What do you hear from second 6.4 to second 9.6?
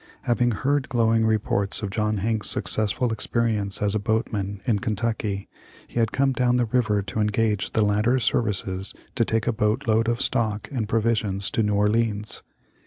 the river to engage the latter's services to take a